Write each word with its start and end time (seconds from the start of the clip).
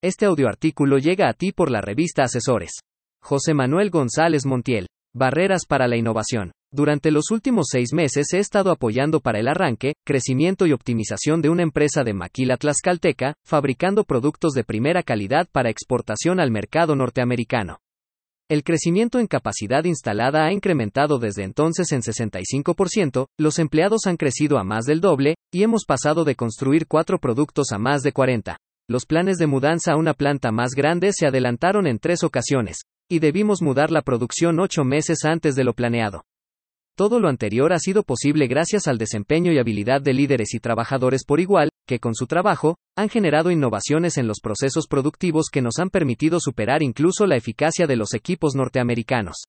Este 0.00 0.26
audioartículo 0.26 0.98
llega 0.98 1.28
a 1.28 1.32
ti 1.32 1.50
por 1.50 1.72
la 1.72 1.80
revista 1.80 2.22
Asesores. 2.22 2.70
José 3.20 3.52
Manuel 3.52 3.90
González 3.90 4.46
Montiel. 4.46 4.86
Barreras 5.12 5.62
para 5.66 5.88
la 5.88 5.96
innovación. 5.96 6.52
Durante 6.72 7.10
los 7.10 7.32
últimos 7.32 7.66
seis 7.68 7.92
meses 7.92 8.32
he 8.32 8.38
estado 8.38 8.70
apoyando 8.70 9.18
para 9.18 9.40
el 9.40 9.48
arranque, 9.48 9.94
crecimiento 10.06 10.66
y 10.66 10.72
optimización 10.72 11.42
de 11.42 11.48
una 11.48 11.64
empresa 11.64 12.04
de 12.04 12.14
maquila 12.14 12.56
tlaxcalteca, 12.56 13.34
fabricando 13.44 14.04
productos 14.04 14.52
de 14.52 14.62
primera 14.62 15.02
calidad 15.02 15.48
para 15.50 15.68
exportación 15.68 16.38
al 16.38 16.52
mercado 16.52 16.94
norteamericano. 16.94 17.78
El 18.48 18.62
crecimiento 18.62 19.18
en 19.18 19.26
capacidad 19.26 19.82
instalada 19.82 20.46
ha 20.46 20.52
incrementado 20.52 21.18
desde 21.18 21.42
entonces 21.42 21.90
en 21.90 22.02
65%, 22.02 23.26
los 23.36 23.58
empleados 23.58 24.06
han 24.06 24.16
crecido 24.16 24.58
a 24.58 24.64
más 24.64 24.84
del 24.84 25.00
doble, 25.00 25.34
y 25.52 25.64
hemos 25.64 25.84
pasado 25.84 26.22
de 26.22 26.36
construir 26.36 26.86
cuatro 26.86 27.18
productos 27.18 27.72
a 27.72 27.78
más 27.78 28.02
de 28.02 28.12
40. 28.12 28.58
Los 28.90 29.04
planes 29.04 29.36
de 29.36 29.46
mudanza 29.46 29.92
a 29.92 29.96
una 29.96 30.14
planta 30.14 30.50
más 30.50 30.70
grande 30.70 31.10
se 31.12 31.26
adelantaron 31.26 31.86
en 31.86 31.98
tres 31.98 32.24
ocasiones, 32.24 32.78
y 33.06 33.18
debimos 33.18 33.60
mudar 33.60 33.90
la 33.90 34.00
producción 34.00 34.58
ocho 34.60 34.82
meses 34.82 35.26
antes 35.26 35.54
de 35.56 35.64
lo 35.64 35.74
planeado. 35.74 36.22
Todo 36.96 37.20
lo 37.20 37.28
anterior 37.28 37.74
ha 37.74 37.78
sido 37.78 38.02
posible 38.02 38.46
gracias 38.46 38.88
al 38.88 38.96
desempeño 38.96 39.52
y 39.52 39.58
habilidad 39.58 40.00
de 40.00 40.14
líderes 40.14 40.54
y 40.54 40.58
trabajadores 40.58 41.24
por 41.26 41.38
igual, 41.38 41.68
que 41.86 41.98
con 41.98 42.14
su 42.14 42.26
trabajo, 42.26 42.76
han 42.96 43.10
generado 43.10 43.50
innovaciones 43.50 44.16
en 44.16 44.26
los 44.26 44.40
procesos 44.40 44.86
productivos 44.88 45.48
que 45.52 45.60
nos 45.60 45.78
han 45.78 45.90
permitido 45.90 46.40
superar 46.40 46.82
incluso 46.82 47.26
la 47.26 47.36
eficacia 47.36 47.86
de 47.86 47.96
los 47.96 48.14
equipos 48.14 48.54
norteamericanos. 48.54 49.44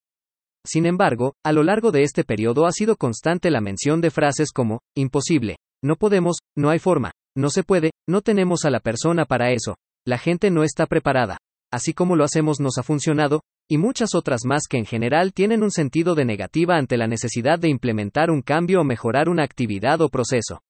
Sin 0.67 0.85
embargo, 0.85 1.35
a 1.45 1.53
lo 1.53 1.63
largo 1.63 1.91
de 1.91 2.03
este 2.03 2.25
periodo 2.25 2.65
ha 2.65 2.73
sido 2.73 2.97
constante 2.97 3.49
la 3.51 3.61
mención 3.61 4.01
de 4.01 4.11
frases 4.11 4.51
como, 4.51 4.81
imposible, 4.95 5.55
no 5.83 5.95
podemos, 5.95 6.37
no 6.57 6.69
hay 6.69 6.79
forma, 6.79 7.11
no 7.35 7.49
se 7.49 7.63
puede, 7.63 7.91
no 8.07 8.21
tenemos 8.21 8.65
a 8.65 8.69
la 8.69 8.79
persona 8.79 9.25
para 9.25 9.51
eso, 9.51 9.75
la 10.05 10.17
gente 10.17 10.51
no 10.51 10.63
está 10.63 10.85
preparada. 10.85 11.37
Así 11.71 11.93
como 11.93 12.15
lo 12.15 12.23
hacemos 12.23 12.59
nos 12.59 12.77
ha 12.77 12.83
funcionado, 12.83 13.41
y 13.69 13.77
muchas 13.77 14.15
otras 14.15 14.41
más 14.45 14.63
que 14.67 14.77
en 14.77 14.85
general 14.85 15.33
tienen 15.33 15.61
un 15.61 15.69
sentido 15.69 16.15
de 16.15 16.25
negativa 16.25 16.75
ante 16.77 16.97
la 16.97 17.07
necesidad 17.07 17.59
de 17.59 17.69
implementar 17.69 18.31
un 18.31 18.41
cambio 18.41 18.81
o 18.81 18.83
mejorar 18.83 19.29
una 19.29 19.43
actividad 19.43 20.01
o 20.01 20.09
proceso. 20.09 20.61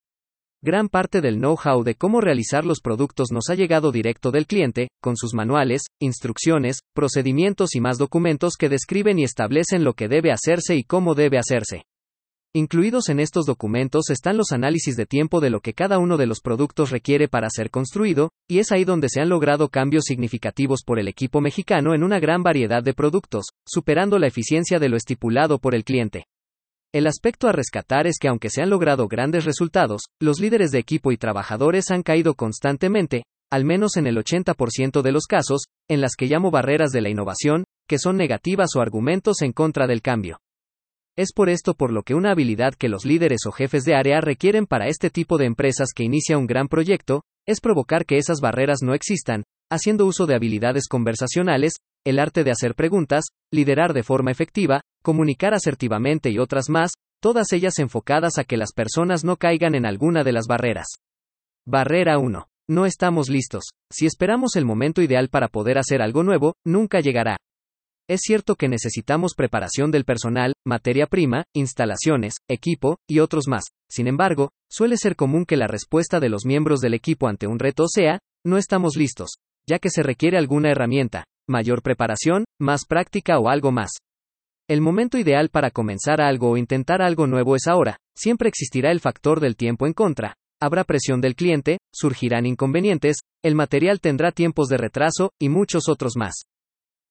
Gran 0.62 0.90
parte 0.90 1.22
del 1.22 1.38
know-how 1.38 1.84
de 1.84 1.96
cómo 1.96 2.20
realizar 2.20 2.66
los 2.66 2.82
productos 2.82 3.30
nos 3.32 3.50
ha 3.50 3.56
llegado 3.56 3.94
directo 3.94 4.32
del 4.32 4.46
cliente, 4.46 4.90
con 5.02 5.16
sus 5.16 5.34
manuales, 5.34 5.84
instrucciones, 6.02 6.80
procedimientos 6.94 7.76
y 7.76 7.80
más 7.80 7.98
documentos 7.98 8.56
que 8.58 8.68
describen 8.68 9.20
y 9.20 9.24
establecen 9.24 9.86
lo 9.86 9.94
que 9.94 10.10
debe 10.10 10.34
hacerse 10.34 10.76
y 10.76 10.84
cómo 10.84 11.16
debe 11.16 11.38
hacerse. 11.38 11.84
Incluidos 12.56 13.10
en 13.10 13.20
estos 13.20 13.46
documentos 13.46 14.10
están 14.10 14.36
los 14.36 14.52
análisis 14.52 14.96
de 14.96 15.06
tiempo 15.06 15.40
de 15.40 15.52
lo 15.52 15.60
que 15.60 15.76
cada 15.76 16.00
uno 16.00 16.18
de 16.18 16.26
los 16.26 16.42
productos 16.42 16.90
requiere 16.90 17.28
para 17.28 17.48
ser 17.48 17.70
construido, 17.70 18.32
y 18.50 18.58
es 18.58 18.72
ahí 18.72 18.86
donde 18.86 19.08
se 19.08 19.22
han 19.22 19.30
logrado 19.30 19.70
cambios 19.70 20.06
significativos 20.06 20.82
por 20.84 20.98
el 20.98 21.08
equipo 21.08 21.42
mexicano 21.42 21.94
en 21.94 22.04
una 22.04 22.20
gran 22.20 22.42
variedad 22.42 22.82
de 22.82 22.96
productos, 22.96 23.50
superando 23.68 24.18
la 24.18 24.26
eficiencia 24.26 24.80
de 24.80 24.90
lo 24.90 24.98
estipulado 24.98 25.60
por 25.60 25.76
el 25.76 25.84
cliente. 25.84 26.26
El 26.92 27.06
aspecto 27.06 27.48
a 27.48 27.52
rescatar 27.52 28.08
es 28.08 28.18
que 28.20 28.30
aunque 28.30 28.50
se 28.50 28.64
han 28.64 28.72
logrado 28.72 29.08
grandes 29.08 29.46
resultados, 29.46 30.02
los 30.20 30.40
líderes 30.40 30.72
de 30.72 30.80
equipo 30.80 31.12
y 31.12 31.18
trabajadores 31.18 31.92
han 31.92 32.02
caído 32.02 32.34
constantemente, 32.34 33.26
al 33.52 33.64
menos 33.64 33.96
en 33.96 34.08
el 34.08 34.18
80% 34.18 35.04
de 35.04 35.12
los 35.12 35.28
casos, 35.28 35.66
en 35.88 36.02
las 36.02 36.16
que 36.16 36.26
llamo 36.26 36.50
barreras 36.50 36.90
de 36.90 37.02
la 37.02 37.10
innovación, 37.10 37.66
que 37.88 38.00
son 38.00 38.18
negativas 38.18 38.70
o 38.76 38.82
argumentos 38.82 39.44
en 39.44 39.54
contra 39.54 39.86
del 39.86 40.02
cambio. 40.02 40.40
Es 41.20 41.34
por 41.34 41.50
esto 41.50 41.74
por 41.74 41.92
lo 41.92 42.04
que 42.04 42.16
una 42.16 42.32
habilidad 42.32 42.76
que 42.76 42.88
los 42.88 43.04
líderes 43.04 43.42
o 43.46 43.52
jefes 43.52 43.84
de 43.84 43.94
área 43.94 44.22
requieren 44.22 44.66
para 44.66 44.88
este 44.88 45.10
tipo 45.10 45.38
de 45.38 45.48
empresas 45.48 45.90
que 45.94 46.06
inicia 46.06 46.38
un 46.38 46.48
gran 46.48 46.70
proyecto, 46.70 47.24
es 47.46 47.60
provocar 47.60 48.06
que 48.06 48.18
esas 48.18 48.40
barreras 48.40 48.78
no 48.82 48.94
existan, 48.94 49.44
haciendo 49.70 50.06
uso 50.06 50.28
de 50.28 50.36
habilidades 50.36 50.88
conversacionales, 50.88 51.74
el 52.06 52.20
arte 52.20 52.46
de 52.46 52.52
hacer 52.52 52.74
preguntas, 52.74 53.26
liderar 53.52 53.92
de 53.92 54.04
forma 54.04 54.32
efectiva, 54.32 54.80
comunicar 55.04 55.54
asertivamente 55.54 56.30
y 56.30 56.40
otras 56.40 56.70
más, 56.70 56.94
todas 57.22 57.52
ellas 57.52 57.80
enfocadas 57.80 58.38
a 58.38 58.46
que 58.46 58.56
las 58.56 58.72
personas 58.72 59.26
no 59.26 59.36
caigan 59.36 59.76
en 59.76 59.86
alguna 59.86 60.24
de 60.24 60.32
las 60.32 60.48
barreras. 60.48 60.88
Barrera 61.68 62.18
1. 62.18 62.48
No 62.70 62.86
estamos 62.86 63.28
listos. 63.28 63.64
Si 63.92 64.06
esperamos 64.06 64.56
el 64.56 64.64
momento 64.64 65.02
ideal 65.02 65.28
para 65.28 65.50
poder 65.50 65.80
hacer 65.80 66.02
algo 66.02 66.24
nuevo, 66.24 66.54
nunca 66.64 67.02
llegará. 67.02 67.36
Es 68.10 68.22
cierto 68.24 68.56
que 68.56 68.68
necesitamos 68.68 69.36
preparación 69.36 69.92
del 69.92 70.04
personal, 70.04 70.56
materia 70.66 71.06
prima, 71.06 71.44
instalaciones, 71.54 72.38
equipo, 72.48 72.98
y 73.08 73.20
otros 73.20 73.48
más. 73.48 73.66
Sin 73.88 74.08
embargo, 74.08 74.50
suele 74.68 74.98
ser 74.98 75.16
común 75.16 75.46
que 75.46 75.58
la 75.58 75.68
respuesta 75.68 76.20
de 76.20 76.30
los 76.30 76.44
miembros 76.44 76.80
del 76.80 76.96
equipo 76.96 77.28
ante 77.28 77.46
un 77.46 77.60
reto 77.60 77.88
sea, 77.88 78.18
no 78.44 78.58
estamos 78.58 78.96
listos, 78.96 79.38
ya 79.68 79.78
que 79.78 79.92
se 79.92 80.02
requiere 80.02 80.40
alguna 80.40 80.72
herramienta, 80.72 81.26
mayor 81.48 81.84
preparación, 81.84 82.46
más 82.60 82.86
práctica 82.86 83.38
o 83.38 83.48
algo 83.48 83.72
más. 83.72 83.92
El 84.68 84.82
momento 84.82 85.20
ideal 85.20 85.50
para 85.50 85.70
comenzar 85.70 86.20
algo 86.20 86.50
o 86.50 86.58
intentar 86.58 87.04
algo 87.04 87.28
nuevo 87.28 87.56
es 87.56 87.68
ahora, 87.68 87.98
siempre 88.16 88.50
existirá 88.50 88.90
el 88.90 89.02
factor 89.02 89.40
del 89.40 89.56
tiempo 89.56 89.86
en 89.86 89.94
contra, 89.94 90.34
habrá 90.60 90.84
presión 90.84 91.22
del 91.22 91.36
cliente, 91.36 91.78
surgirán 91.94 92.48
inconvenientes, 92.48 93.18
el 93.44 93.54
material 93.54 94.00
tendrá 94.02 94.32
tiempos 94.32 94.68
de 94.68 94.78
retraso, 94.78 95.30
y 95.40 95.50
muchos 95.50 95.88
otros 95.88 96.14
más. 96.18 96.46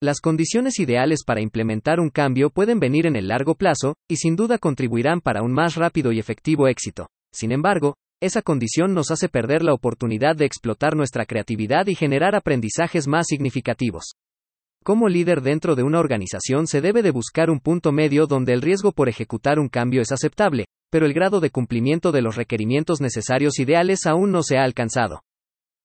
Las 0.01 0.21
condiciones 0.21 0.79
ideales 0.79 1.25
para 1.27 1.41
implementar 1.41 1.99
un 1.99 2.11
cambio 2.11 2.51
pueden 2.51 2.79
venir 2.79 3.07
en 3.07 3.17
el 3.17 3.27
largo 3.27 3.57
plazo, 3.57 3.97
y 4.09 4.15
sin 4.15 4.37
duda 4.37 4.59
contribuirán 4.59 5.21
para 5.21 5.43
un 5.43 5.53
más 5.53 5.75
rápido 5.75 6.13
y 6.13 6.21
efectivo 6.21 6.69
éxito. 6.69 7.09
Sin 7.33 7.51
embargo, 7.51 7.97
esa 8.21 8.41
condición 8.43 8.95
nos 8.95 9.11
hace 9.11 9.29
perder 9.29 9.65
la 9.65 9.75
oportunidad 9.75 10.37
de 10.37 10.45
explotar 10.45 10.95
nuestra 10.95 11.27
creatividad 11.27 11.89
y 11.89 11.97
generar 11.97 12.37
aprendizajes 12.37 13.09
más 13.09 13.27
significativos. 13.27 14.15
Como 14.85 15.09
líder 15.09 15.43
dentro 15.43 15.75
de 15.75 15.83
una 15.83 15.99
organización 15.99 16.69
se 16.69 16.81
debe 16.81 17.03
de 17.03 17.11
buscar 17.11 17.51
un 17.51 17.59
punto 17.59 17.91
medio 17.91 18.29
donde 18.29 18.53
el 18.53 18.63
riesgo 18.63 18.93
por 18.93 19.09
ejecutar 19.09 19.59
un 19.59 19.69
cambio 19.69 20.01
es 20.01 20.13
aceptable, 20.13 20.67
pero 20.93 21.07
el 21.07 21.13
grado 21.13 21.41
de 21.41 21.51
cumplimiento 21.51 22.13
de 22.13 22.23
los 22.23 22.37
requerimientos 22.37 23.01
necesarios 23.01 23.59
ideales 23.59 24.07
aún 24.07 24.31
no 24.31 24.45
se 24.45 24.59
ha 24.59 24.63
alcanzado. 24.63 25.23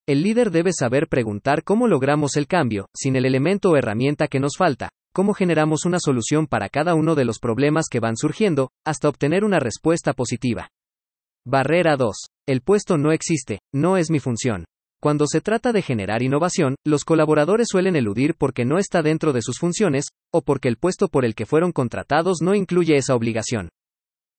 El 0.05 0.21
líder 0.21 0.51
debe 0.51 0.71
saber 0.73 1.07
preguntar 1.07 1.63
cómo 1.63 1.87
logramos 1.87 2.35
el 2.35 2.45
cambio, 2.45 2.87
sin 2.93 3.15
el 3.15 3.25
elemento 3.25 3.69
o 3.69 3.77
herramienta 3.77 4.27
que 4.27 4.41
nos 4.41 4.57
falta, 4.57 4.89
cómo 5.13 5.33
generamos 5.33 5.85
una 5.85 5.97
solución 5.97 6.45
para 6.45 6.67
cada 6.67 6.93
uno 6.93 7.15
de 7.15 7.23
los 7.23 7.39
problemas 7.39 7.85
que 7.89 8.01
van 8.01 8.17
surgiendo, 8.17 8.71
hasta 8.85 9.07
obtener 9.07 9.45
una 9.45 9.59
respuesta 9.61 10.11
positiva. 10.11 10.67
Barrera 11.45 11.95
2. 11.95 12.17
El 12.49 12.59
puesto 12.59 12.97
no 12.97 13.13
existe, 13.13 13.59
no 13.73 13.95
es 13.95 14.11
mi 14.11 14.19
función. 14.19 14.65
Cuando 15.01 15.25
se 15.25 15.39
trata 15.39 15.71
de 15.71 15.81
generar 15.81 16.21
innovación, 16.21 16.75
los 16.85 17.05
colaboradores 17.05 17.69
suelen 17.69 17.95
eludir 17.95 18.35
porque 18.37 18.65
no 18.65 18.79
está 18.79 19.03
dentro 19.03 19.31
de 19.31 19.41
sus 19.41 19.57
funciones, 19.57 20.07
o 20.33 20.41
porque 20.41 20.67
el 20.67 20.75
puesto 20.75 21.07
por 21.07 21.23
el 21.23 21.33
que 21.33 21.45
fueron 21.45 21.71
contratados 21.71 22.39
no 22.41 22.55
incluye 22.55 22.97
esa 22.97 23.15
obligación. 23.15 23.69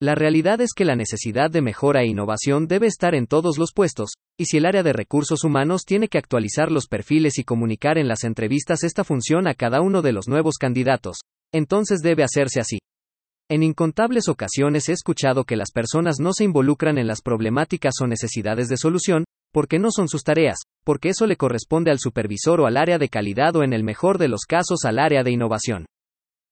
La 0.03 0.15
realidad 0.15 0.61
es 0.61 0.73
que 0.75 0.85
la 0.85 0.97
necesidad 0.97 1.51
de 1.51 1.63
mejora 1.63 2.03
e 2.03 2.09
innovación 2.09 2.67
debe 2.67 2.87
estar 2.87 3.15
en 3.15 3.27
todos 3.27 3.59
los 3.59 3.73
puestos, 3.73 4.15
y 4.37 4.47
si 4.47 4.57
el 4.57 4.67
área 4.67 4.83
de 4.83 4.93
recursos 4.93 5.45
humanos 5.45 5.85
tiene 5.85 6.09
que 6.09 6.19
actualizar 6.19 6.73
los 6.73 6.89
perfiles 6.89 7.39
y 7.39 7.45
comunicar 7.45 7.97
en 7.97 8.09
las 8.09 8.25
entrevistas 8.25 8.83
esta 8.83 9.05
función 9.05 9.47
a 9.47 9.55
cada 9.55 9.81
uno 9.81 10.03
de 10.03 10.13
los 10.13 10.27
nuevos 10.27 10.57
candidatos, 10.59 11.19
entonces 11.53 12.01
debe 12.01 12.25
hacerse 12.25 12.59
así. 12.59 12.79
En 13.49 13.63
incontables 13.63 14.29
ocasiones 14.29 14.89
he 14.89 14.93
escuchado 14.93 15.45
que 15.45 15.57
las 15.57 15.71
personas 15.71 16.17
no 16.19 16.33
se 16.33 16.45
involucran 16.45 16.99
en 16.99 17.07
las 17.07 17.23
problemáticas 17.23 17.95
o 18.03 18.07
necesidades 18.07 18.69
de 18.69 18.77
solución, 18.77 19.25
porque 19.53 19.79
no 19.79 19.91
son 19.93 20.09
sus 20.09 20.25
tareas, 20.25 20.59
porque 20.83 21.11
eso 21.11 21.27
le 21.27 21.37
corresponde 21.37 21.93
al 21.93 22.01
supervisor 22.01 22.61
o 22.61 22.67
al 22.67 22.77
área 22.77 22.99
de 22.99 23.09
calidad 23.09 23.55
o 23.55 23.63
en 23.63 23.73
el 23.73 23.85
mejor 23.85 24.19
de 24.19 24.29
los 24.29 24.41
casos 24.49 24.85
al 24.85 24.99
área 24.99 25.23
de 25.23 25.31
innovación. 25.31 25.87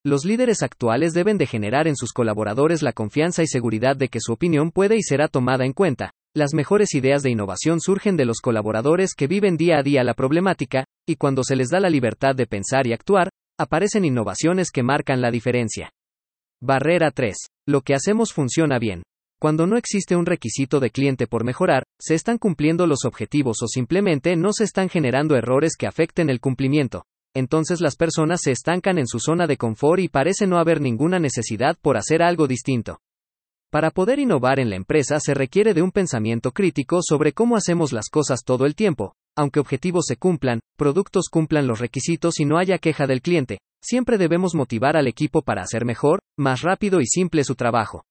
Los 0.04 0.24
líderes 0.24 0.64
actuales 0.64 1.12
deben 1.12 1.38
de 1.38 1.46
generar 1.46 1.86
en 1.86 1.94
sus 1.94 2.12
colaboradores 2.12 2.82
la 2.82 2.92
confianza 2.92 3.44
y 3.44 3.46
seguridad 3.46 3.96
de 3.96 4.08
que 4.08 4.18
su 4.20 4.32
opinión 4.32 4.72
puede 4.72 4.96
y 4.96 5.02
será 5.02 5.28
tomada 5.28 5.64
en 5.64 5.72
cuenta. 5.72 6.10
Las 6.34 6.54
mejores 6.54 6.94
ideas 6.94 7.22
de 7.22 7.30
innovación 7.30 7.78
surgen 7.80 8.16
de 8.16 8.24
los 8.24 8.40
colaboradores 8.40 9.14
que 9.14 9.28
viven 9.28 9.56
día 9.56 9.78
a 9.78 9.84
día 9.84 10.02
la 10.02 10.14
problemática, 10.14 10.86
y 11.06 11.14
cuando 11.14 11.44
se 11.44 11.54
les 11.54 11.68
da 11.68 11.78
la 11.78 11.88
libertad 11.88 12.34
de 12.34 12.48
pensar 12.48 12.88
y 12.88 12.92
actuar, 12.92 13.28
aparecen 13.60 14.04
innovaciones 14.04 14.72
que 14.72 14.82
marcan 14.82 15.20
la 15.20 15.30
diferencia. 15.30 15.90
Barrera 16.60 17.12
3. 17.12 17.36
Lo 17.68 17.82
que 17.82 17.94
hacemos 17.94 18.32
funciona 18.32 18.80
bien. 18.80 19.04
Cuando 19.40 19.68
no 19.68 19.76
existe 19.76 20.16
un 20.16 20.26
requisito 20.26 20.80
de 20.80 20.90
cliente 20.90 21.28
por 21.28 21.44
mejorar, 21.44 21.84
se 22.00 22.16
están 22.16 22.38
cumpliendo 22.38 22.88
los 22.88 23.04
objetivos 23.04 23.58
o 23.62 23.68
simplemente 23.68 24.34
no 24.34 24.52
se 24.52 24.64
están 24.64 24.88
generando 24.88 25.36
errores 25.36 25.76
que 25.78 25.86
afecten 25.86 26.28
el 26.28 26.40
cumplimiento 26.40 27.04
entonces 27.34 27.80
las 27.80 27.96
personas 27.96 28.40
se 28.42 28.50
estancan 28.50 28.98
en 28.98 29.06
su 29.06 29.18
zona 29.18 29.46
de 29.46 29.56
confort 29.56 30.00
y 30.00 30.08
parece 30.08 30.46
no 30.46 30.58
haber 30.58 30.80
ninguna 30.80 31.18
necesidad 31.18 31.76
por 31.80 31.96
hacer 31.96 32.22
algo 32.22 32.46
distinto. 32.46 32.98
Para 33.70 33.90
poder 33.90 34.18
innovar 34.18 34.60
en 34.60 34.68
la 34.68 34.76
empresa 34.76 35.18
se 35.18 35.32
requiere 35.32 35.72
de 35.72 35.80
un 35.80 35.92
pensamiento 35.92 36.52
crítico 36.52 37.00
sobre 37.02 37.32
cómo 37.32 37.56
hacemos 37.56 37.92
las 37.92 38.10
cosas 38.10 38.44
todo 38.44 38.66
el 38.66 38.74
tiempo, 38.74 39.14
aunque 39.34 39.60
objetivos 39.60 40.04
se 40.06 40.16
cumplan, 40.16 40.60
productos 40.76 41.28
cumplan 41.30 41.66
los 41.66 41.80
requisitos 41.80 42.38
y 42.38 42.44
no 42.44 42.58
haya 42.58 42.76
queja 42.76 43.06
del 43.06 43.22
cliente, 43.22 43.60
siempre 43.82 44.18
debemos 44.18 44.54
motivar 44.54 44.96
al 44.96 45.06
equipo 45.06 45.40
para 45.40 45.62
hacer 45.62 45.86
mejor, 45.86 46.20
más 46.36 46.60
rápido 46.60 47.00
y 47.00 47.06
simple 47.06 47.44
su 47.44 47.54
trabajo. 47.54 48.04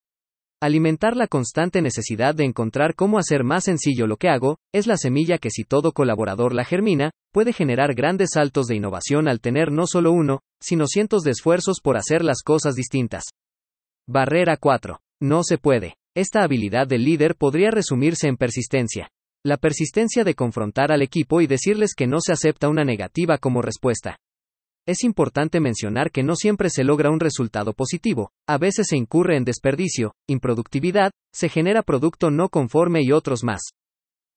Alimentar 0.64 1.16
la 1.16 1.28
constante 1.28 1.82
necesidad 1.82 2.36
de 2.36 2.46
encontrar 2.46 2.94
cómo 2.94 3.18
hacer 3.18 3.44
más 3.44 3.64
sencillo 3.64 4.06
lo 4.06 4.18
que 4.18 4.30
hago, 4.30 4.58
es 4.74 4.86
la 4.86 4.98
semilla 4.98 5.38
que 5.40 5.50
si 5.50 5.64
todo 5.64 5.92
colaborador 5.92 6.54
la 6.54 6.66
germina, 6.66 7.12
puede 7.32 7.54
generar 7.54 7.94
grandes 7.96 8.32
saltos 8.34 8.68
de 8.68 8.76
innovación 8.76 9.28
al 9.28 9.40
tener 9.40 9.72
no 9.72 9.88
solo 9.88 10.12
uno, 10.12 10.42
sino 10.62 10.86
cientos 10.88 11.24
de 11.24 11.32
esfuerzos 11.32 11.80
por 11.82 11.98
hacer 11.98 12.24
las 12.24 12.42
cosas 12.44 12.76
distintas. 12.76 13.24
Barrera 14.08 14.58
4. 14.58 15.00
No 15.22 15.44
se 15.44 15.58
puede. 15.58 15.96
Esta 16.16 16.44
habilidad 16.44 16.88
del 16.88 17.06
líder 17.06 17.36
podría 17.36 17.72
resumirse 17.72 18.28
en 18.28 18.36
persistencia. 18.36 19.10
La 19.44 19.58
persistencia 19.58 20.24
de 20.24 20.36
confrontar 20.36 20.92
al 20.92 21.02
equipo 21.02 21.42
y 21.42 21.48
decirles 21.48 21.94
que 21.96 22.06
no 22.06 22.20
se 22.20 22.34
acepta 22.34 22.70
una 22.70 22.84
negativa 22.84 23.38
como 23.38 23.62
respuesta. 23.62 24.18
Es 24.88 25.04
importante 25.04 25.60
mencionar 25.60 26.12
que 26.12 26.24
no 26.24 26.36
siempre 26.36 26.70
se 26.70 26.84
logra 26.84 27.12
un 27.12 27.20
resultado 27.20 27.74
positivo, 27.74 28.32
a 28.48 28.58
veces 28.58 28.88
se 28.90 28.98
incurre 28.98 29.38
en 29.38 29.46
desperdicio, 29.46 30.14
improductividad, 30.28 31.12
se 31.34 31.50
genera 31.50 31.84
producto 31.84 32.32
no 32.32 32.50
conforme 32.50 33.02
y 33.04 33.12
otros 33.12 33.44
más. 33.44 33.62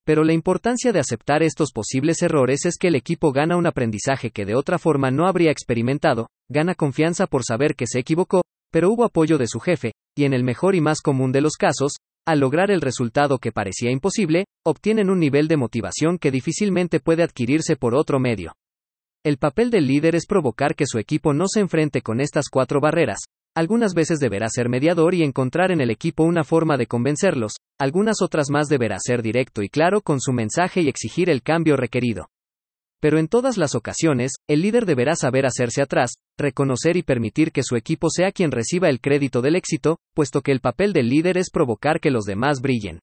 Pero 0.04 0.22
la 0.22 0.34
importancia 0.34 0.92
de 0.92 1.00
aceptar 1.00 1.42
estos 1.42 1.72
posibles 1.72 2.20
errores 2.22 2.66
es 2.66 2.76
que 2.78 2.88
el 2.88 2.94
equipo 2.94 3.32
gana 3.32 3.56
un 3.56 3.66
aprendizaje 3.66 4.30
que 4.30 4.44
de 4.44 4.54
otra 4.54 4.78
forma 4.78 5.10
no 5.10 5.26
habría 5.26 5.50
experimentado, 5.50 6.28
gana 6.50 6.74
confianza 6.74 7.26
por 7.26 7.42
saber 7.42 7.74
que 7.74 7.86
se 7.86 8.00
equivocó, 8.00 8.42
pero 8.70 8.90
hubo 8.90 9.04
apoyo 9.04 9.38
de 9.38 9.46
su 9.46 9.60
jefe, 9.60 9.92
y 10.14 10.24
en 10.24 10.34
el 10.34 10.44
mejor 10.44 10.74
y 10.74 10.82
más 10.82 11.00
común 11.00 11.32
de 11.32 11.40
los 11.40 11.54
casos, 11.54 11.94
al 12.26 12.40
lograr 12.40 12.70
el 12.70 12.82
resultado 12.82 13.38
que 13.38 13.52
parecía 13.52 13.90
imposible, 13.90 14.44
obtienen 14.64 15.10
un 15.10 15.20
nivel 15.20 15.48
de 15.48 15.56
motivación 15.56 16.18
que 16.18 16.30
difícilmente 16.30 17.00
puede 17.00 17.22
adquirirse 17.22 17.76
por 17.76 17.94
otro 17.94 18.18
medio. 18.18 18.54
El 19.24 19.38
papel 19.38 19.70
del 19.70 19.86
líder 19.86 20.14
es 20.16 20.26
provocar 20.26 20.74
que 20.74 20.86
su 20.86 20.98
equipo 20.98 21.32
no 21.32 21.46
se 21.48 21.60
enfrente 21.60 22.02
con 22.02 22.20
estas 22.20 22.50
cuatro 22.50 22.80
barreras. 22.80 23.20
Algunas 23.56 23.94
veces 23.94 24.18
deberá 24.18 24.48
ser 24.48 24.68
mediador 24.68 25.14
y 25.14 25.22
encontrar 25.22 25.70
en 25.70 25.80
el 25.80 25.90
equipo 25.90 26.24
una 26.24 26.42
forma 26.42 26.76
de 26.76 26.88
convencerlos, 26.88 27.52
algunas 27.78 28.20
otras 28.20 28.50
más 28.50 28.66
deberá 28.66 28.96
ser 28.98 29.22
directo 29.22 29.62
y 29.62 29.68
claro 29.68 30.00
con 30.00 30.20
su 30.20 30.32
mensaje 30.32 30.80
y 30.80 30.88
exigir 30.88 31.30
el 31.30 31.40
cambio 31.40 31.76
requerido. 31.76 32.26
Pero 33.00 33.18
en 33.18 33.28
todas 33.28 33.56
las 33.56 33.76
ocasiones, 33.76 34.32
el 34.48 34.62
líder 34.62 34.86
deberá 34.86 35.14
saber 35.14 35.46
hacerse 35.46 35.82
atrás, 35.82 36.14
reconocer 36.36 36.96
y 36.96 37.04
permitir 37.04 37.52
que 37.52 37.62
su 37.62 37.76
equipo 37.76 38.08
sea 38.10 38.32
quien 38.32 38.50
reciba 38.50 38.88
el 38.88 39.00
crédito 39.00 39.40
del 39.40 39.54
éxito, 39.54 39.98
puesto 40.14 40.40
que 40.40 40.50
el 40.50 40.60
papel 40.60 40.92
del 40.92 41.08
líder 41.08 41.38
es 41.38 41.50
provocar 41.50 42.00
que 42.00 42.10
los 42.10 42.24
demás 42.24 42.60
brillen. 42.60 42.98